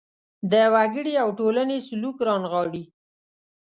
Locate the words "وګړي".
0.73-1.13